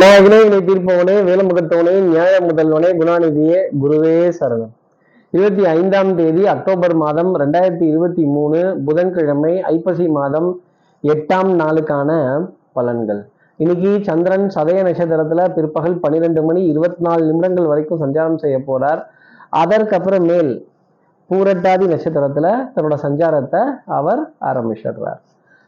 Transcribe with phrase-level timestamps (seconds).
[0.00, 4.70] விநாயகனே வினை தீர்ப்பவனே வேலமுகத்தவனே நியாய முதல்வனே குணாநிதியே குருவே சரணம்.
[5.30, 10.60] இருபத்தி ஐந்தாம் தேதி அக்டோபர் மாதம் ரெண்டாயிரத்தி இருபத்தி மூணு புதன்கிழமை ஐப்பசி மாதம்
[11.02, 12.10] எட்டாம் நாளுக்கான
[12.76, 13.20] பலன்கள்.
[13.56, 19.02] இன்னைக்கு சந்திரன் சதய நட்சத்திரத்துல பிற்பகல் பன்னிரெண்டு மணி இருபத்தி நாலு நிமிடங்கள் வரைக்கும் சஞ்சாரம் செய்ய போறார்.
[19.48, 20.66] அதற்கப்புறம் மேல்
[21.30, 25.20] பூரட்டாதி நட்சத்திரத்துல தன்னோட சஞ்சாரத்தை அவர் ஆரம்பிச்சிடுறார்.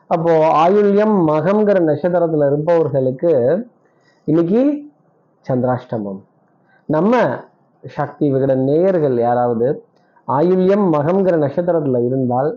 [0.06, 0.32] அப்போ
[0.68, 3.66] ஆயுள்யம் மகம்ங்கிற நட்சத்திரத்துல இருப்பவர்களுக்கு
[4.28, 4.60] இன்னைக்கு
[5.46, 6.18] சந்திராஷ்டமம்.
[6.88, 7.12] நம்ம
[7.84, 9.68] சக்தி விகடன் நேயர்கள் யாராவது
[10.28, 12.50] ஆயுள்யம் மகம்ங்கிற நட்சத்திரத்தில் இருந்தால்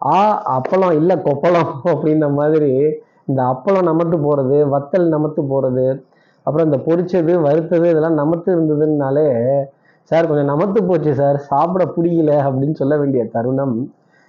[0.00, 0.20] ஆ
[0.54, 2.70] அப்பளம் இல்லை கொப்பளம் அப்படின்ற மாதிரி
[3.26, 5.86] இந்த அப்பளம் நமத்து போகிறது வத்தல் நமத்து போகிறது
[6.46, 9.28] அப்புறம் இந்த பொரிச்சது வறுத்தது இதெல்லாம் நமத்து இருந்ததுன்னாலே
[10.10, 13.76] சார் கொஞ்சம் நமத்து போச்சு சார் சாப்பிட பிடிக்கல அப்படின்னு சொல்ல வேண்டிய தருணம்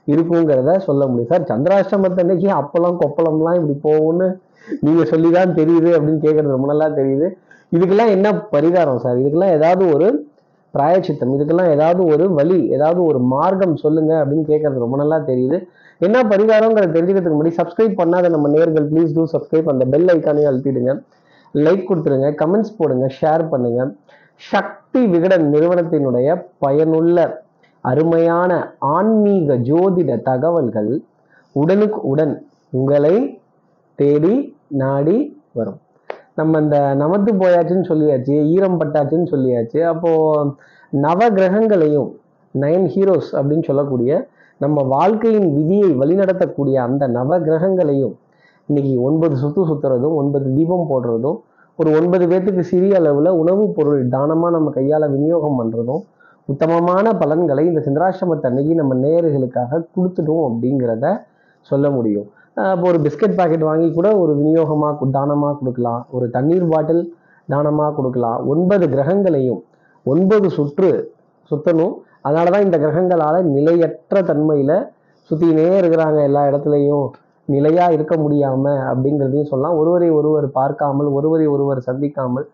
[0.08, 1.30] இருக்குங்கிறத சொல்ல முடியும்.
[1.30, 4.38] சார் சந்திராஷ்டமத்தன்னைக்கு அப்பளம் கொப்பளம்லாம் இப்படி போகும்னு
[4.80, 7.30] நீங்க சொல்லிதான் தெரியுது அப்படின்னு கேட்கறது ரொம்ப நல்லா தெரியுது.
[7.72, 9.20] இதுக்கெல்லாம் என்ன பரிகாரம் சார்?
[9.20, 10.28] இதுக்கெல்லாம் ஏதாவது ஒரு
[10.74, 15.66] பிராயச்சித்தம் இதுக்கெல்லாம் ஏதாவது ஒரு வழி ஏதாவது ஒரு மார்க்கம் சொல்லுங்க அப்படின்னு கேட்கறது ரொம்ப நல்லா தெரியுது.
[16.00, 21.04] என்ன பரிகாரங்கிறத தெரிஞ்சுக்கிறதுக்கு முன்னாடி சப்ஸ்கிரைப் பண்ணாத நம்ம நேர்கள் ப்ளீஸ் டூ சப்ஸ்கிரைப் அந்த பெல் ஐக்கானே அழுத்திடுங்க.
[21.54, 23.94] லைக் கொடுத்துருங்க கமெண்ட்ஸ் போடுங்க ஷேர் பண்ணுங்க.
[24.36, 27.45] சக்தி விகடன் நிறுவனத்தினுடைய பயனுள்ள
[27.86, 28.52] அருமையான
[28.96, 30.92] ஆன்மீக ஜோதிட தகவல்கள்
[31.56, 32.36] உடனுக்கு உடன்
[32.74, 33.16] உங்களை
[34.00, 34.34] தேடி
[34.76, 35.18] நாடி
[35.54, 35.80] வரும்.
[36.36, 40.12] நம்ம இந்த நமத்து போயாச்சுன்னு சொல்லியாச்சு ஈரம் பட்டாச்சுன்னு சொல்லியாச்சு அப்போ
[40.94, 42.10] நவ கிரகங்களையும்
[42.56, 44.12] நயன் ஹீரோஸ் அப்படின்னு சொல்லக்கூடிய
[44.62, 48.14] நம்ம வாழ்க்கையின் விதியை வழிநடத்தக்கூடிய அந்த நவ கிரகங்களையும்
[48.70, 51.40] இன்னைக்கு ஒன்பது சுத்து சுத்துறதும் ஒன்பது தீபம் போடுறதும்
[51.80, 56.04] ஒரு ஒன்பது பேர்த்துக்கு சிறிய அளவில் உணவுப் பொருள் தானமாக நம்ம கையால் விநியோகம் பண்ணுறதும்
[56.52, 61.06] உத்தமமான பலன்களை இந்த சந்திராசிரமத்தன்னைக்கு நம்ம நேயர்களுக்காக கொடுத்துட்டோம் அப்படிங்கிறத
[61.70, 62.28] சொல்ல முடியும்.
[62.74, 66.02] இப்போ ஒரு பிஸ்கட் பாக்கெட் வாங்கி கூட ஒரு விநியோகமாக தானமாக கொடுக்கலாம்.
[66.16, 67.04] ஒரு தண்ணீர் பாட்டில்
[67.54, 68.40] தானமாக கொடுக்கலாம்.
[68.54, 69.62] ஒன்பது கிரகங்களையும்
[70.06, 70.92] ஒன்பது சுற்று
[71.52, 71.94] சுத்தணும்.
[72.28, 74.78] அதனால தான் இந்த கிரகங்களால் நிலையற்ற தன்மையில்
[75.30, 77.06] சுற்றினே இருக்கிறாங்க எல்லா இடத்துலையும்.
[77.48, 79.78] நிலையாக இருக்க முடியாமல் அப்படிங்கிறதையும் சொல்லலாம்.
[79.82, 82.46] ஒருவரை ஒருவர் பார்க்காமல் ஒருவரை ஒருவர் சந்திக்காமல்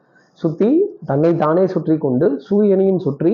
[0.41, 0.69] சுற்றி
[1.09, 3.33] தன்னை தானே சுற்றி கொண்டு சூரியனையும் சுற்றி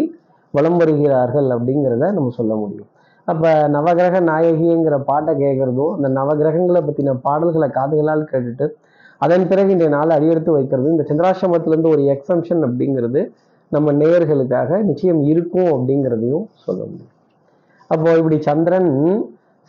[0.53, 2.89] வலம் வருகிறார்கள் அப்படிங்கிறத நம்ம சொல்ல முடியும்.
[3.27, 8.67] அப்போ நவகிரக நாயகிங்கிற பாட்டை கேட்குறதும் அந்த நவகிரகங்களை பற்றின பாடல்களை காதுகளால் கேட்டுட்டு
[9.21, 13.21] அதன் பிறகு இந்த நாள் அடியெடுத்து வைக்கிறது இந்த சந்திராசிரமத்திலேருந்து ஒரு எக்ஸம்ஷன் அப்படிங்கிறது
[13.71, 17.13] நம்ம நேயர்களுக்காக நிச்சயம் இருக்கும் அப்படிங்கிறதையும் சொல்ல முடியும்.
[17.87, 18.91] அப்போ இப்படி சந்திரன்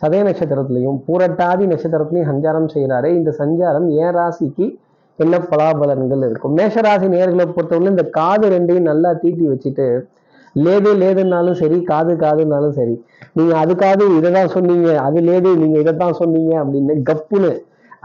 [0.01, 4.65] சதய நட்சத்திரத்திலையும் பூரட்டாதி நட்சத்திரத்திலையும் சஞ்சாரம் செய்கிறாரு இந்த சஞ்சாரம் ஏன் ராசிக்கு
[5.19, 6.53] என்ன பலாபலன்கள் இருக்கும்?
[6.59, 9.87] மேஷராசி நேர்களை பொறுத்தவரை இந்த காது ரெண்டையும் நல்லா தீட்டி வச்சுட்டு
[10.55, 12.95] லேது லேதுன்னாலும் சரி காது காதுனாலும் சரி.
[13.37, 17.51] நீங்க அதுக்காது இதை தான் சொன்னீங்க அது லேது நீங்க இதை தான் சொன்னீங்க அப்படின்னு கப்புன்னு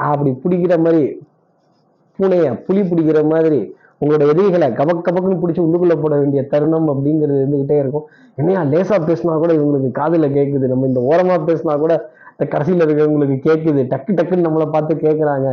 [0.08, 1.02] அப்படி பிடிக்கிற மாதிரி
[2.18, 3.60] பூனைய புலி பிடிக்கிற மாதிரி
[4.02, 8.04] உங்களோட எதிரிகளை கபக் கபக்குன்னு பிடிச்சி உள்ளுக்குள்ள போட வேண்டிய தருணம் அப்படிங்கிறது இருந்துகிட்டே இருக்கும்.
[8.38, 11.94] என்னையா லேசா பேசினா கூட இவங்களுக்கு காதுல கேட்குது நம்ம இந்த ஓரமா பேசினா கூட
[12.32, 15.48] இந்த கடைசியில் இருக்கிறவங்களுக்கு கேட்குது டக்கு டக்குன்னு நம்மளை பார்த்து கேட்குறாங்க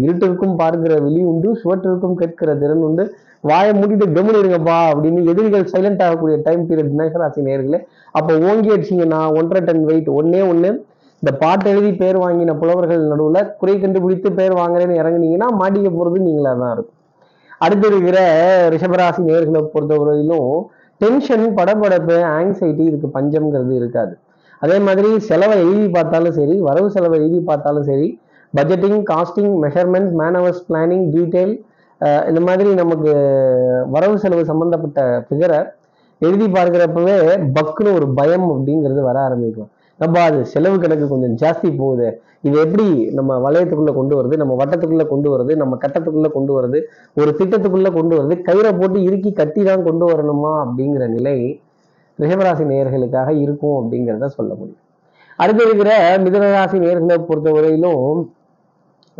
[0.00, 3.04] இருட்டிற்கும் பார்க்கிற வெளி உண்டு சுவற்றிற்கும் கேட்கிற திறன் உண்டு.
[3.44, 7.80] வாயை மூடிட்டு கம்முன்னு இருங்கப்பா அப்படின்னு எதிரிகள் சைலண்ட் ஆகக்கூடிய டைம் பீரியட் மேகராசி நேர்களே
[8.18, 10.70] அப்போ ஓங்கி அடிச்சிங்கன்னா ஒன்றரை டன் வெயிட் ஒன்னே ஒன்று
[11.22, 16.52] இந்த பாட்டு எழுதி பேர் வாங்கின புலவர்கள் நடுவில் குறை கண்டுபிடித்து பேர் வாங்குறேன்னு இறங்குனீங்கன்னா மாட்டிக்க போகிறது நீங்களா
[16.62, 16.96] தான் இருக்கும்.
[17.64, 18.18] அடுத்து இருக்கிற
[18.74, 20.52] ரிஷபராசி நேர்களை பொறுத்தவரையிலும்
[21.00, 24.14] டென்ஷன் படபடப்பு ஆங்ஸைட்டி இதுக்கு பஞ்சம்ங்கிறது இருக்காது.
[24.62, 28.08] அதே மாதிரி செலவை எழுதி பார்த்தாலும் சரி வரவு செலவை எழுதி பார்த்தாலும் சரி
[28.54, 31.54] budgeting costing measurement manoeuvres planning detail
[32.30, 33.12] இந்த மாதிரி நமக்கு
[33.94, 35.58] வரவு செலவு சம்பந்தப்பட்ட ஃபிகரை
[36.20, 37.16] எழுதி பார்க்குறப்பவே
[37.56, 39.70] பக்குன்னு ஒரு பயம் அப்படிங்கிறது வர ஆரம்பிக்கும்.
[40.00, 42.08] நம்ம அது செலவு கணக்கு கொஞ்சம் ஜாஸ்தி போகுது.
[42.46, 42.86] இது எப்படி
[43.18, 46.80] நம்ம வளையத்துக்குள்ள கொண்டு வருது நம்ம வட்டத்துக்குள்ள கொண்டு வருது நம்ம கட்டத்துக்குள்ள கொண்டு வருது
[47.20, 51.36] ஒரு திட்டத்துக்குள்ள கொண்டு வருது கயிறை போட்டு இறுக்கி கட்டி தான் கொண்டு வரணுமா அப்படிங்கிற நிலை
[52.18, 54.84] ரிஷபராசி நேயர்களுக்காக இருக்கும் அப்படிங்கிறத சொல்ல முடியும்.
[55.42, 55.90] அடுத்து இருக்கிற
[56.24, 58.06] மிதனராசி நேர்களை பொறுத்தவரையிலும்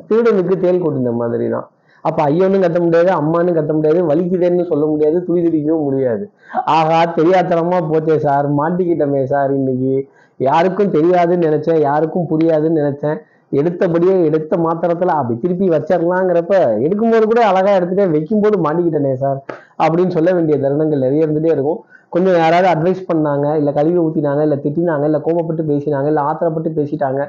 [0.08, 1.66] திருடனுக்கு தேல் கொட்டின மாதிரி தான்
[2.02, 6.30] அப்ப ஐயோன்னு கத்த முடியாது அம்மான்னு கத்த முடியாது வலிக்குதேன்னு சொல்ல முடியாது துடி துடிக்கவும் முடியாது.
[6.66, 10.08] ஆகா தெரியாதனமா போச்சே சார் மாட்டிக்கிட்டமே சார் இன்னைக்கு.
[10.40, 13.18] யாருக்கும் தெரியாதுன்னு நினைச்சேன் யாருக்கும் புரியாதுன்னு நினைச்சேன்.
[13.50, 16.54] எடுத்தபடியே எடுத்த மாத்திரத்துல அப்படி திருப்பி வச்சிடலாங்கிறப்ப
[16.86, 19.38] எடுக்கும்போது கூட அழகா எடுத்துட்டே வைக்கும்போது மாட்டிக்கிட்டனே சார்.
[19.82, 21.84] அப்படின்னு சொல்ல வேண்டிய தருணங்கள் நிறைய இருந்துட்டே இருக்கும்.
[22.14, 27.20] கொஞ்சம் யாராவது அட்வைஸ் பண்ணாங்க இல்லை கழுவி ஊற்றினாங்க இல்லை திட்டினாங்க இல்லை கோபப்பட்டு பேசினாங்க இல்லை ஆத்திரப்பட்டு பேசிட்டாங்க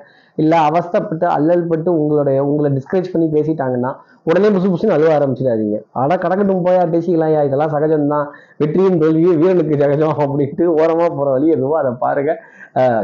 [0.41, 3.91] இல்லை அவஸ்தைப்பட்டு அல்லல்பட்டு உங்களுடைய உங்களை டிஸ்கரேஜ் பண்ணி பேசிட்டாங்கன்னா
[4.29, 5.77] உடனே புசு புசுன்னு அழுவ ஆரம்பிச்சிடாதீங்க.
[5.99, 8.25] ஆனால் கடக்கட்டும் போயா பேசிக்கலாம்யா இதெல்லாம் சகஜம்தான்.
[8.61, 12.33] வெற்றியும் தோல்வியும் வீரனுக்கு சகஜம் அப்படின்ட்டு ஓரமாக போகிற வழி எதுவோ அதை பாருங்க.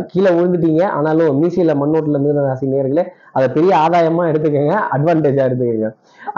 [0.09, 0.83] கீழே விழுந்துட்டீங்க.
[0.97, 3.05] ஆனாலும் மீசையில் மண்ணோட்டில் மீன ராசி நேர்களே
[3.37, 5.89] அதை பெரிய ஆதாயமாக எடுத்துக்கோங்க அட்வான்டேஜாக எடுத்துக்கோங்க.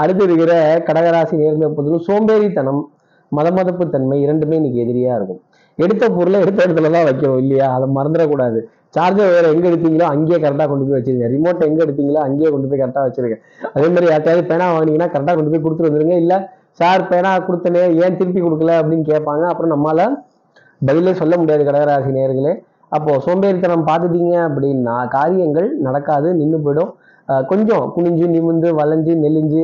[0.02, 0.54] அடுத்து இருக்கிற
[0.90, 2.82] கடகராசி நேர்களை பொறுத்தவரை சோம்பேறித்தனம்.
[3.32, 5.42] மதமதப்பு தன்மை இரண்டுமே இன்னைக்கு எதிரியா இருக்கும்.
[5.80, 7.66] எடுத்த பொருளை எடுத்த இடத்துல தான் வைக்கணும் இல்லையா?
[7.78, 8.60] அதை மறந்துடக்கூடாது.
[8.96, 12.82] சார்ஜர் வேற எங்க எடுத்தீங்களோ அங்கேயே கரெக்டாக கொண்டு போய் வச்சிருங்க ரிமோட் எங்க எடுத்தீங்களோ அங்கேயே கொண்டு போய்
[12.82, 13.38] கரெக்டாக வச்சிருங்க
[13.76, 16.16] அதே மாதிரி யார்ட்டாவது பேனா வாங்கினீங்கன்னா கரெக்டாக கொண்டு போய் கொடுத்துட்டு வந்துருங்க.
[16.24, 16.38] இல்லை
[16.80, 18.74] சார் பேனா கொடுத்தனே ஏன் திருப்பி கொடுக்கல?
[18.82, 19.44] அப்படின்னு கேட்பாங்க.
[19.52, 20.08] அப்புறம் நம்மளால
[20.88, 22.54] பதிலே சொல்ல முடியாது கடகராசி நேர்களே
[22.98, 26.92] அப்போ சோம்பேறித்தனம் பார்த்துட்டீங்க அப்படின்னா காரியங்கள் நடக்காது நின்று போயிடும்.
[27.52, 29.64] கொஞ்சம் குனிஞ்சு நிமிந்து வளைஞ்சு நெளிஞ்சு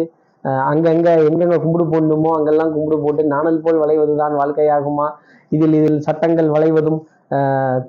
[0.69, 5.07] அங்கங்க எங்கெங்க கும்பிடு போடணுமோ அங்கெல்லாம் கும்பிடு போட்டு நாணல் போல் வளைவதுதான் வாழ்க்கையாகுமா?
[5.55, 6.99] இதில் இதில் சட்டங்கள் வளைவதும்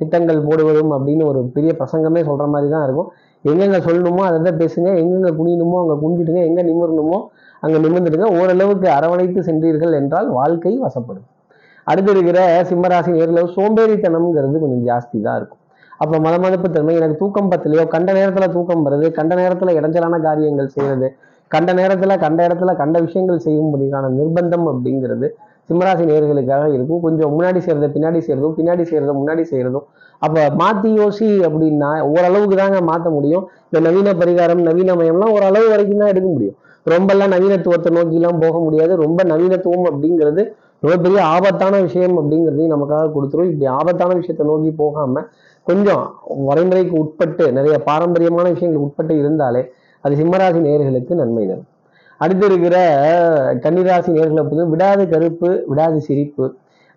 [0.00, 3.08] திட்டங்கள் போடுவதும் அப்படின்னு ஒரு பெரிய பிரசங்கமே சொல்ற மாதிரி தான் இருக்கும்.
[3.44, 4.88] எங்கெங்க சொல்லணுமோ அதை தான் பேசுங்க.
[5.00, 6.42] எங்கெங்க குனியணுமோ அங்கே குனிஞ்சிடுங்க.
[6.50, 7.18] எங்க நிமிரணுமோ
[7.64, 8.28] அங்கே நிமிர்ந்துடுங்க.
[8.38, 11.26] ஓரளவுக்கு அரவணைத்து சென்றீர்கள் என்றால் வாழ்க்கை வசப்படும்.
[11.86, 12.38] அடுத்து இருக்கிற
[12.70, 15.60] சிம்மராசி நேரில் சோம்பேறித்தனம்ங்கிறது கொஞ்சம் ஜாஸ்தி தான் இருக்கும்.
[16.02, 17.82] அப்போ மதமதப்பு தன்மை எனக்கு தூக்கம் பத்தலையோ?
[17.94, 19.06] கண்ட நேரத்தில் தூக்கம் வருது.
[19.18, 21.08] கண்ட நேரத்தில் இடைஞ்சலான காரியங்கள் செய்கிறது
[21.50, 25.28] கண்ட நேரத்தில் கண்ட இடத்துல கண்ட விஷயங்கள் செய்யும்படியான நிர்பந்தம் அப்படிங்கிறது
[25.68, 27.02] சிம்மராசி நேர்களுக்காக இருக்கும்.
[27.04, 29.86] கொஞ்சம் முன்னாடி செய்கிறத பின்னாடி செய்கிறதும் பின்னாடி செய்கிறத முன்னாடி செய்கிறதும்
[30.22, 33.44] அப்போ மாற்றி யோசி அப்படின்னா ஓரளவுக்கு தாங்க மாற்ற முடியும்.
[33.68, 36.56] இந்த நவீன பரிகாரம் நவீனமயம்லாம் ஓரளவு வரைக்கும் தான் எடுக்க முடியும்.
[36.86, 38.92] ரொம்பலாம் நவீனத்துவத்தை நோக்கிலாம் போக முடியாது.
[39.04, 40.42] ரொம்ப நவீனத்துவம் அப்படிங்கிறது
[40.82, 43.48] ரொம்ப பெரிய ஆபத்தான விஷயம் அப்படிங்கிறதையும் நமக்காக கொடுத்துரும்.
[43.50, 45.26] இப்படி ஆபத்தான விஷயத்தை நோக்கி போகாமல்
[45.66, 46.02] கொஞ்சம்
[46.48, 49.62] வரைமுறைக்கு உட்பட்டு நிறைய பாரம்பரியமான விஷயங்களுக்கு உட்பட்டு இருந்தாலே
[50.04, 51.68] அது சிம்மராசி நேர்களுக்கு நன்மை தரும்
[52.20, 52.76] அடுத்து இருக்கிற
[53.64, 56.46] கன்னிராசி நேர்களை பொறுத்து விடாது கருப்பு விடாது சிரிப்பு.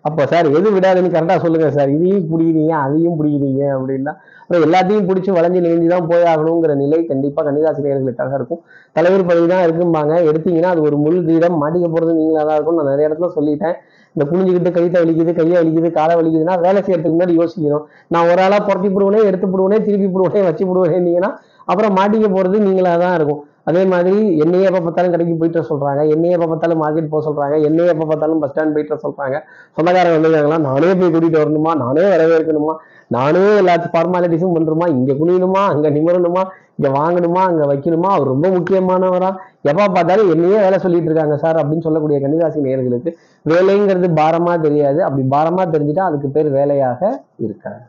[0.04, 1.90] அப்போ சார் எது விடாதுன்னு கரெக்டாக சொல்லுங்கள் சார்.
[1.96, 4.12] இதையும் பிடிக்கிறீங்க அதையும் பிடிக்கிறீங்க அப்படின்னா
[4.42, 8.60] அப்புறம் எல்லாத்தையும் பிடிச்சி வளைஞ்சு நெஞ்சு தான் போய் ஆகணுங்கிற நிலை கண்டிப்பாக கன்னிராசினியர்களுக்காக இருக்கும்.
[8.96, 10.14] தலைவர் பதவி தான் இருக்கும்பாங்க.
[10.30, 11.56] எடுத்தீங்கன்னா அது ஒரு முள் கிரீடம்.
[11.62, 13.76] மாட்டிக்க போகிறது நீங்களாக தான் இருக்கும் நான் நிறைய இடத்துல சொல்லிட்டேன்.
[14.14, 17.84] இந்த குனிஞ்சுக்கிட்டு கைத்தை வலிக்குது கையை வலிக்குது காலை வலிக்குதுன்னா வேலை செய்யறதுக்கு முன்னாடி யோசிக்கணும்.
[18.14, 21.30] நான் ஒரு ஆளாக புரட்டி போடுவேனே எடுத்து போடுவேனே திருப்பி போடுவேனே வச்சு போடுவேன்னீங்கன்னா
[21.70, 23.42] அப்புறம் மாட்டிக்க போகிறது நீங்களாக தான் இருக்கும்.
[23.68, 24.12] அதே மாதிரி
[24.42, 28.40] என்னையே எப்போ பார்த்தாலும் கடைக்கு போயிட்டு சொல்கிறாங்க என்னையே எப்போ பார்த்தாலும் மார்க்கெட் போக சொல்கிறாங்க என்னையே எப்போ பார்த்தாலும்
[28.42, 29.36] பஸ் ஸ்டாண்ட் போயிட்டு சொல்கிறாங்க
[29.78, 31.72] சொந்தக்காரங்க வந்துருக்காங்களா நானே போய் கூட்டிகிட்டு வரணுமா?
[31.82, 32.74] நானே வரவேற்கணுமா?
[33.16, 35.62] நானே எல்லாத்து ஃபார்மாலிட்டிஸும் பண்ணுறோமா இங்கே குனியணுமா?
[35.74, 36.42] அங்கே நிமிரணுமா?
[36.76, 37.42] இங்கே வாங்கணுமா?
[37.50, 38.08] அங்கே வைக்கணுமா?
[38.16, 39.30] அவர் ரொம்ப முக்கியமானவரா.
[39.70, 43.12] எப்போ பார்த்தாலும் என்னையே வேலை சொல்லிட்டு இருக்காங்க சார் அப்படின்னு சொல்லக்கூடிய கன்னிராசி நேர்களுக்கு
[43.46, 45.02] வேலைங்கிறது பாரமாக தெரியாது.
[45.04, 47.00] அப்படி பாரமாக தெரிஞ்சுட்டா அதுக்கு பேர் வேலையாக
[47.46, 47.82] இருக்காது.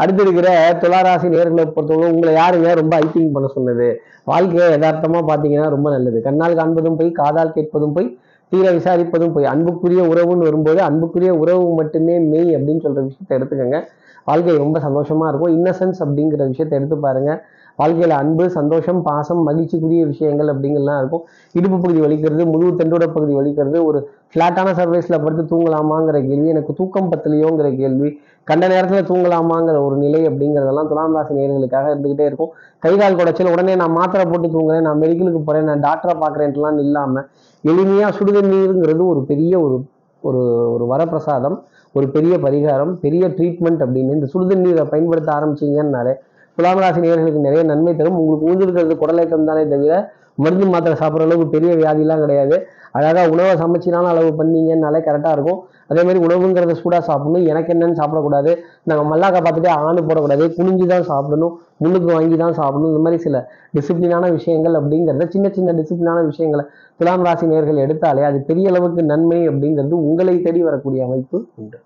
[0.00, 0.48] அடுத்து இருக்கிற
[0.82, 3.88] துளாராசி நேர்களை பொறுத்தவரை உங்களை யாருங்க ரொம்ப ஐக்கிங் பண்ண சொன்னது?
[4.30, 6.18] வாழ்க்கையை யதார்த்தமாக பார்த்தீங்கன்னா ரொம்ப நல்லது.
[6.26, 8.08] கண்ணால் காண்பதும் போய் காதால் கேட்பதும் போய்
[8.52, 9.50] தீர விசாரிப்பதும் போய்.
[9.54, 13.80] அன்புக்குரிய உறவுன்னு வரும்போது அன்புக்குரிய உறவு மட்டுமே மெய் அப்படின்னு சொல்கிற விஷயத்தை எடுத்துக்கோங்க.
[14.28, 15.54] வாழ்க்கை ரொம்ப சந்தோஷமாக இருக்கும்.
[15.58, 17.40] இன்னசென்ஸ் அப்படிங்கிற விஷயத்தை எடுத்து பாருங்கள்
[17.78, 21.22] வாழ்க்கையில் அன்பு சந்தோஷம் பாசம் மகிழ்ச்சிக்குரிய விஷயங்கள் அப்படிங்கலாம் இருக்கும்.
[21.54, 23.98] இடுப்பு பகுதி வலிக்கிறது முதுகு தண்டோட பகுதி வலிக்கிறது ஒரு
[24.32, 28.10] ஃப்ளாட்டான சர்வீஸில் படுத்து தூங்கலாமாங்கிற கேள்வி எனக்கு தூக்கம் பத்தலையோங்கிற கேள்வி
[28.46, 32.50] கண்ட நேரத்தில் தூங்கலாமாங்கிற ஒரு நிலை அப்படிங்கிறதெல்லாம் துலாம் ராசி நேர்களுக்காக இருந்துக்கிட்டே இருக்கும்.
[32.84, 37.26] கை கால் குடைச்சல் உடனே நான் மாத்திரை போட்டு தூங்குறேன் நான் மெடிக்கலுக்கு போகிறேன் நான் டாக்டரை பாக்குறேன்ட்டுலாம் இல்லாமல்
[37.64, 39.78] எளிமையாக சுடுதண்ணீருங்கிறது ஒரு பெரிய ஒரு
[40.20, 40.40] ஒரு
[40.72, 41.56] ஒரு வரப்பிரசாதம்
[41.92, 46.14] ஒரு பெரிய பரிகாரம் பெரிய ட்ரீட்மெண்ட் அப்படின்னு இந்த சுடுதண்ணீரை பயன்படுத்த ஆரம்பிச்சீங்கன்னாலே
[46.58, 48.18] துலாம் ராசி நேர்களுக்கு நிறைய நன்மை தரும்.
[48.18, 49.92] உங்களுக்கு ஊந்திருக்கிறது குடலேற்றம் தானே தவிர
[50.38, 52.56] மருந்து மாத்திரை சாப்பிட்ற அளவுக்கு பெரிய வியாதிலாம் கிடையாது.
[52.98, 55.58] அழகாக உணவை சமைச்சினான அளவு பண்ணீங்கன்னாலே கரெக்டாக இருக்கும்.
[55.90, 57.46] அதே மாதிரி உணவுங்கிறத சூடாக சாப்பிடணும்.
[57.52, 58.52] எனக்கு என்னன்னு சாப்பிடக்கூடாது.
[58.88, 60.46] நாங்கள் மல்லாக்கா பார்த்துட்டு ஆணு போடக்கூடாது.
[60.56, 61.54] குனிஞ்சு தான் சாப்பிடணும்.
[61.82, 62.90] முன்னுக்கு வாங்கி தான் சாப்பிடணும்.
[62.92, 63.36] இந்த மாதிரி சில
[63.78, 66.64] டிசிப்ளினான விஷயங்கள் அப்படிங்கிறத சின்ன சின்ன டிசிப்ளினான விஷயங்களை
[66.96, 71.78] துலாம் ராசி நேர்கள் எடுத்தாலே அது பெரிய அளவுக்கு நன்மை அப்படிங்கிறது உங்களை தேடி வரக்கூடிய அமைப்பு உண்டு.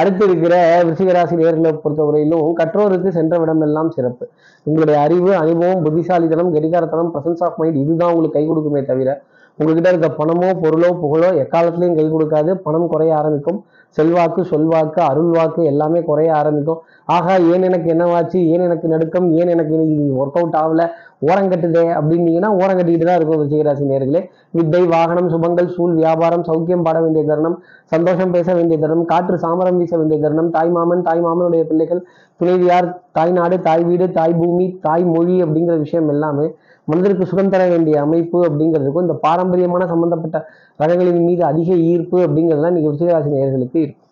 [0.00, 0.54] அடுத்து இருக்கிற
[0.86, 4.24] விருச்சிகராசி நேர்களை பொறுத்தவரையிலும் கற்றோருக்கு சென்ற விடமெல்லாம் சிறப்பு.
[4.66, 9.10] உங்களுடைய அறிவு அனுபவம் புத்திசாலித்தனம் கடிகாரத்தனம் பிரசன்ஸ் ஆஃப் மைண்ட் இதுதான் உங்களுக்கு கை கொடுக்குமே தவிர
[9.58, 12.50] உங்ககிட்ட இருக்க பணமோ பொருளோ புகழோ எக்காலத்திலையும் கை கொடுக்காது.
[12.66, 13.58] பணம் குறைய ஆரம்பிக்கும்.
[13.96, 16.80] செல்வாக்கு சொல்வாக்கு அருள்வாக்கு எல்லாமே குறைய ஆரம்பிக்கும்.
[17.16, 18.38] ஆகா ஏன் எனக்கு என்னவாச்சு?
[18.52, 19.28] ஏன் எனக்கு நடுக்கம்?
[19.40, 19.76] ஏன் எனக்கு
[20.22, 20.82] ஒர்க் அவுட் ஆகல?
[21.28, 24.20] ஓரங்கட்டுதே அப்படின்னீங்கன்னா ஓரங்கட்டிக்கிட்டு தான் இருக்கும் ரிச்சிகராசி நேர்களே.
[24.56, 27.56] வித்தை வாகனம் சுபங்கள் சூழ் வியாபாரம் சௌக்கியம் பாட வேண்டிய தருணம்
[27.92, 32.02] சந்தோஷம் பேச வேண்டிய தருணம் காற்று சாமரம் வீச வேண்டிய தருணம் தாய் மாமன் தாய் மாமனுடைய பிள்ளைகள்
[32.40, 36.46] துணைவியார் தாய்நாடு தாய் வீடு தாய் பூமி தாய் மொழி அப்படிங்கிற விஷயம் எல்லாமே
[36.90, 40.38] மனிதருக்கு சுகம் தர வேண்டிய அமைப்பு அப்படிங்கிறதுக்கும் இந்த பாரம்பரியமான சம்பந்தப்பட்ட
[40.82, 44.04] ரகங்களின் மீது அதிக ஈர்ப்பு அப்படிங்கிறதுலாம் இன்னைக்கு விருச்சிகராசி நேர்களுக்கு இருக்கும்.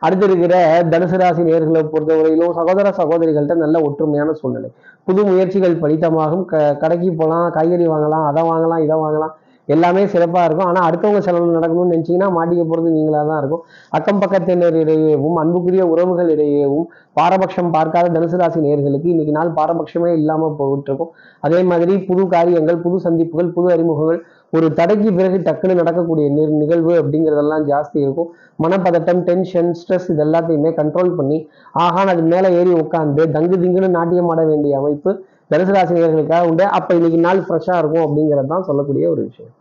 [0.00, 0.54] அடுத்து இருக்கிற
[0.92, 4.70] தனுசு ராசி நேர்களை பொறுத்தவரையிலும் சகோதர சகோதரிகள்கிட்ட நல்ல ஒற்றுமையான சூழ்நிலை.
[5.04, 9.34] புது முயற்சிகள் படித்தமாகும் க கடைக்கு போகலாம் காய்கறி வாங்கலாம் அதை வாங்கலாம் இதை வாங்கலாம்.
[9.68, 10.68] எல்லாமே சிறப்பாக இருக்கும்.
[10.70, 13.62] ஆனால் அடுத்தவங்க செலவு நடக்கணும்னு நினச்சிங்கன்னா மாட்டிக்க போகிறது நீங்களாக தான் இருக்கும்.
[13.98, 16.86] அக்கம் பக்கத்தினர் இடையேவும் அன்புக்குரிய உறவுகள் இடையேவும்
[17.18, 21.12] பாரபட்சம் பார்க்காத தனுசு ராசி நேர்களுக்கு இன்னைக்கு நாள் பாரபட்சமே இல்லாமல் போயிட்டு இருக்கும்
[21.46, 24.20] அதே மாதிரி புது காரியங்கள் புது சந்திப்புகள் புது அறிமுகங்கள்
[24.56, 26.26] ஒரு தடைக்கு பிறகு டக்குன்னு நடக்கக்கூடிய
[26.62, 28.28] நிகழ்வு அப்படிங்கிறதெல்லாம் ஜாஸ்தி இருக்கும்.
[28.64, 31.38] மனப்பதட்டம் டென்ஷன் ஸ்ட்ரெஸ் இது எல்லாத்தையுமே கண்ட்ரோல் பண்ணி
[31.84, 35.12] ஆகான் அது மேலே ஏறி உட்காந்து தங்கு திங்குன்னு நாட்டியம் ஆட வேண்டிய அமைப்பு
[35.50, 36.64] தனுசு ராசினியர்களுக்காக உண்டு.
[36.78, 39.52] அப்போ இன்னைக்கு நாள் ஃப்ரெஷ்ஷாக இருக்கும் அப்படிங்கிறது தான் சொல்லக்கூடிய ஒரு விஷயம்.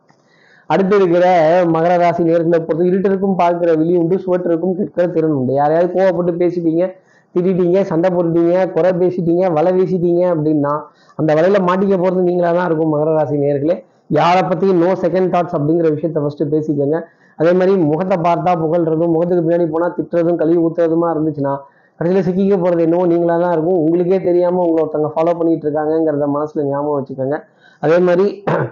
[0.69, 1.25] அடுத்து இருக்கிற
[1.75, 5.53] மகர ராசி நேர்களை பொறுத்து இருட்டிற்கும் பார்க்கிற விழி உண்டு சுவற்றிற்கும் கேட்கிற திறன் உண்டு.
[5.61, 6.83] யாரையாவது கோவப்பட்டு பேசிட்டீங்க
[7.35, 10.73] திட்டிட்டீங்க சண்டை போட்டுட்டீங்க குறை பேசிட்டீங்க வலை வீசிட்டீங்க அப்படின்னா
[11.19, 13.75] அந்த வலையில மாட்டிக்க போகிறது நீங்களாக தான் இருக்கும் மகர ராசி நேர்களே
[14.19, 16.97] யாரை பற்றியும் நோ செகண்ட் தாட்ஸ் அப்படிங்கிற விஷயத்த ஃபர்ஸ்ட் பேசிக்கோங்க.
[17.39, 21.53] அதே மாதிரி முகத்தை பார்த்தா புகழ்றதும் முகத்துக்கு பின்னாடி போனால் திட்டுறதும் கழுவி ஊத்துறதுமா இருந்துச்சுன்னா
[22.03, 23.77] கடைசியில் சிக்கிக்க போகிறது என்னவோ நீங்களாக தான் இருக்கும்.
[23.83, 27.37] உங்களுக்கே தெரியாமல் உங்களை ஒருத்தவங்க ஃபாலோ பண்ணிகிட்டு இருக்காங்கிறத மனசில் ஞாபகம் வச்சுக்கோங்க.
[27.83, 28.25] அதே மாதிரி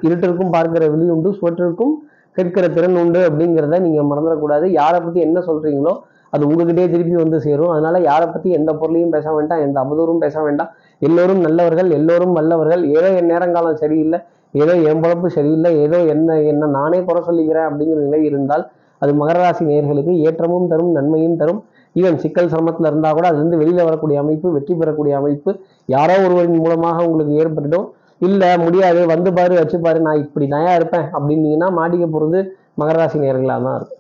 [0.06, 1.94] இருட்டிற்கும் பார்க்கிற விழி உண்டு சுவற்றிற்கும்
[2.38, 4.66] கேட்கிற திறன் உண்டு அப்படிங்கிறத நீங்கள் மறந்துடக்கூடாது.
[4.80, 5.94] யாரை பற்றி என்ன சொல்கிறீங்களோ
[6.34, 7.72] அது உங்ககிட்டயே திருப்பி வந்து சேரும்.
[7.76, 10.70] அதனால யாரை பற்றி எந்த பொருளையும் பேச வேண்டாம் எந்த அவதூறும் பேச வேண்டாம்.
[11.08, 12.84] எல்லோரும் நல்லவர்கள் எல்லோரும் வல்லவர்கள்.
[12.98, 14.20] ஏதோ என் நேரங்காலம் சரியில்லை
[14.62, 18.64] ஏதோ என் பொழப்பு சரியில்லை ஏதோ என்ன என்ன நானே குறை சொல்லிக்கிறேன் அப்படிங்கிற நிலை இருந்தால்
[19.02, 21.62] அது மகர ராசி நேர்களுக்கு ஏற்றமும் தரும் நன்மையும் தரும்.
[21.96, 25.52] ஈவன் சிக்கல் சிரமத்தில் இருந்தால் கூட அதுலேருந்து வெளியில் வரக்கூடிய அமைப்பு வெற்றி பெறக்கூடிய அமைப்பு
[25.90, 27.88] யாரோ ஒருவரின் மூலமாக உங்களுக்கு ஏற்பட்டுடும்
[28.22, 32.40] இல்லை முடியாது வந்து பாரு வச்சு பாரு நான் இப்படி நயா இருப்பேன் அப்படின்னீங்கன்னா மாட்டிக்க போகிறது
[32.82, 33.98] மகராசி நேர்களாக தான் இருக்கும்.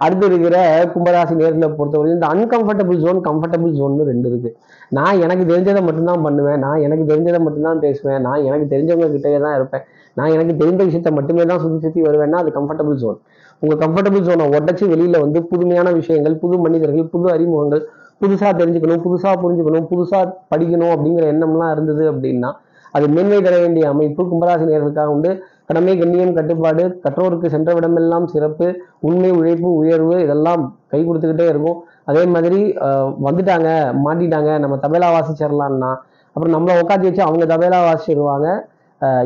[0.00, 0.56] அடுத்து இருக்கிற
[0.92, 4.50] கும்பராசி நேர்களை பொறுத்தவரைக்கும் இந்த அன்கம்ஃபர்டபுள் ஜோன் கம்ஃபர்டபுள் ஜோன் ரெண்டு இருக்கு.
[4.96, 9.56] நான் எனக்கு தெரிஞ்சதை மட்டும்தான் பண்ணுவேன் நான் எனக்கு தெரிஞ்சதை மட்டும்தான் பேசுவேன் நான் எனக்கு தெரிஞ்சவங்க கிட்டே தான்
[9.58, 9.84] இருப்பேன்
[10.16, 13.18] நான் எனக்கு தெரிந்த விஷயத்த மட்டுமே தான் சுற்றி சுற்றி வருவேன்னா அது கம்ஃபர்டபுள் ஜோன்
[13.62, 17.82] உங்கள் கம்ஃபர்டபுள் ஜோனை உடச்சி வெளியில் வந்து புதுமையான விஷயங்கள் புது மனிதர்கள் புது அறிமுகங்கள்
[18.22, 22.50] புதுசாக தெரிஞ்சுக்கணும் புதுசாக புரிஞ்சுக்கணும் புதுசாக படிக்கணும் அப்படிங்கிற எண்ணம்லாம் இருந்தது அப்படின்னா
[22.94, 25.30] அது மேன்மை தர வேண்டிய அமைப்பு கும்பராசினியர்களுக்காக உண்டு.
[25.68, 28.66] கடமை கண்ணியம் கட்டுப்பாடு கற்றோருக்கு சென்ற விடமெல்லாம் சிறப்பு
[29.08, 30.62] உண்மை உழைப்பு உயர்வு இதெல்லாம்
[30.92, 31.78] கை கொடுத்துக்கிட்டே இருக்கும்.
[32.10, 32.60] அதே மாதிரி
[33.26, 33.68] வந்துட்டாங்க
[34.04, 35.90] மாட்டிட்டாங்க நம்ம தபேலா வாசிச்சிடலான்னா
[36.36, 38.48] அப்புறம் நம்மளை உட்காந்து வச்சு அவங்க தபேலா வாசிச்சிருவாங்க.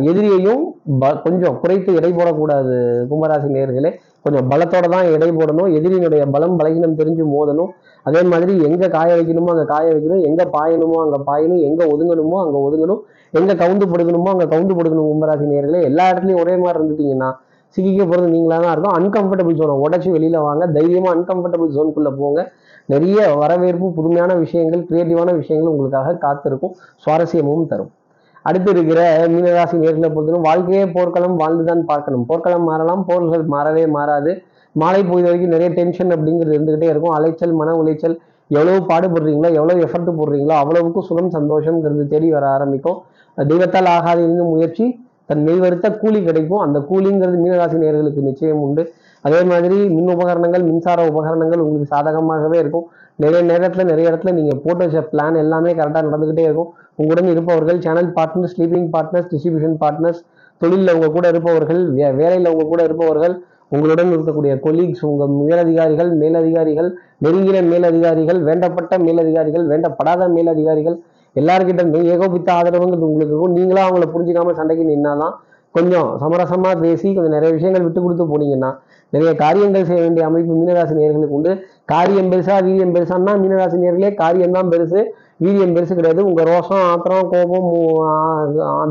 [0.08, 0.62] எதிரியையும்
[1.02, 2.74] ப கொஞ்சம் குறைத்து எடை போடக்கூடாது.
[3.10, 3.90] கும்பராசி நேர்களே
[4.24, 5.70] கொஞ்சம் பலத்தோட தான் எடை போடணும்.
[5.78, 7.70] எதிரியினுடைய பலம் பலகீனம் தெரிஞ்சு மோதணும்.
[8.08, 10.22] அதே மாதிரி எங்க காய வைக்கணுமோ அங்கே காய வைக்கணும்.
[10.28, 11.62] எங்க பாயணுமோ அங்கே பாயணும்.
[11.68, 13.00] எங்க ஒதுங்கணுமோ அங்கே ஒதுங்கணும்.
[13.38, 17.30] எங்க கவுந்து படுக்கணுமோ அங்கே கவுந்து படுக்கணும் கும்பராசி நேர்களே எல்லா இடத்துலையும் ஒரே மாதிரி இருந்துட்டீங்கன்னா
[17.76, 18.96] சிக்கிக்க போகிறது நீங்களா தான் இருக்கும்.
[18.98, 20.62] அன்கம்ஃபர்டபுள் ஜோனை உடச்சி வெளியில் வாங்க.
[20.76, 22.40] தைரியமாக அன்கம்ஃபர்டபுள் ஜோனுக்குள்ளே போங்க.
[22.92, 26.76] நிறைய வரவேற்பு புதுமையான விஷயங்கள் கிரியேட்டிவான விஷயங்கள் உங்களுக்காக காத்திருக்கும்.
[27.04, 27.92] சுவாரஸ்யமும் தரும்.
[28.48, 29.00] அடுத்து இருக்கிற
[29.32, 32.24] மீனராசி நேர்களை பொறுத்தவரைக்கும் வாழ்க்கையே போர்க்களம் வாழ்ந்துதான் பார்க்கணும்.
[32.30, 34.32] போர்க்களம் மாறலாம் போர்கள் மாறவே மாறாது.
[34.74, 37.14] மாலை பொழுது வரைக்கும் நிறைய டென்ஷன் அப்படிங்கிறது இருந்துகிட்டே இருக்கும்.
[37.16, 38.16] அலைச்சல் மன உளைச்சல்
[38.50, 42.98] எவ்வளவு பாடுபடுறீங்களோ எவ்வளவு எஃபர்ட் போடுறீங்களோ அவ்வளவுக்கும் சுகம் சந்தோஷம்ங்கிறது தேடி வர ஆரம்பிக்கும்.
[43.38, 44.86] தெய்வத்தால் ஆகாது முயற்சி
[45.30, 46.62] தன் மெய்வருத்த கூலி கிடைக்கும்.
[46.64, 48.82] அந்த கூலிங்கிறது மீனராசி நேர்களுக்கு நிச்சயம் உண்டு.
[49.24, 52.86] அதே மாதிரி மின் உபகரணங்கள் மின்சார உபகரணங்கள் உங்களுக்கு சாதகமாகவே இருக்கும்.
[53.22, 56.70] நிறைய நேரத்தில் நிறைய இடத்துல நீங்கள் போட்டு வச்ச பிளான் எல்லாமே கரெக்டாக நடந்துக்கிட்டே இருக்கும்.
[57.00, 60.20] உங்களுடன் இருப்பவர்கள் channel partners sleeping partners distribution partners
[60.60, 63.34] தொழிலில் உங்க கூட இருப்பவர்கள் வே வேலையில் உங்க கூட இருப்பவர்கள்
[63.74, 66.88] உங்களுடன் இருக்கக்கூடிய கொலீக்ஸ் உங்கள் மேலதிகாரிகள் மேலதிகாரிகள்
[67.24, 70.96] நெருங்கிற மேலதிகாரிகள் வேண்டப்பட்ட மேலதிகாரிகள் வேண்டப்படாத மேலதிகாரிகள்
[71.36, 73.56] எல்லாருக்கிட்ட ஏகோபித்த ஆதரவுங்கிறது உங்களுக்கு இருக்கும்.
[73.58, 75.34] நீங்களும் அவங்கள புரிஞ்சிக்காமல் சண்டைக்கு நின்னாதான்
[75.74, 78.70] கொஞ்சம் சமரசமாக பேசி கொஞ்சம் நிறைய விஷயங்கள் விட்டு கொடுத்து போனீங்கன்னா
[79.14, 81.52] நிறைய காரியங்கள் செய்ய வேண்டிய அமைப்பு மீனராசி நேர்களுக்கு உண்டு.
[81.92, 85.00] காரியம் பெருசா வீரியம் பெருசான்னா மீனராசி நேர்களே காரியம் தான் பெருசு.
[85.44, 86.20] வீரியம் பெருசு கிடையாது.
[86.28, 87.68] உங்கள் ரோஷம் ஆத்திரம் கோபம்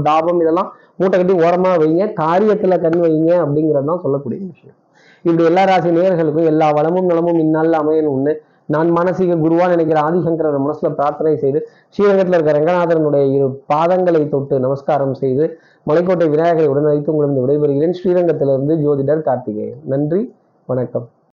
[0.08, 2.05] தாபம் இதெல்லாம் மூட்டை கட்டி ஓரமா வைங்க.
[2.24, 4.77] காரியத்தில் கண் வைங்க அப்படிங்கிறது தான் சொல்லக்கூடிய விஷயம்.
[5.25, 8.34] இப்படி எல்லா ராசி நேர்களுக்கும் எல்லா வளமும் நலமும் இந்நாளில் அமையணும்னு
[8.74, 11.60] நான் மானசீக குருவா நினைக்கிற ஆதிசங்கரர் மனசுல பிரார்த்தனை செய்து
[11.93, 15.46] ஸ்ரீரங்கத்தில் இருக்கிற ரங்கநாதனுடைய இரு பாதங்களை தொட்டு நமஸ்காரம் செய்து
[15.89, 17.98] மலைக்கோட்டை விநாயகரை உடன் வைத்து உங்களிடம் விடைபெறுகிறேன்.
[18.01, 19.81] ஸ்ரீரங்கத்திலிருந்து ஜோதிடர் கார்த்திகேயன்.
[19.93, 20.22] நன்றி
[20.70, 21.08] வணக்கம்.